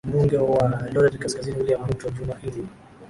mbunge 0.07 0.37
wa 0.37 0.81
eldoret 0.87 1.17
kaskazini 1.19 1.57
william 1.57 1.87
ruto 1.87 2.09
juma 2.15 2.35
hili 2.41 2.67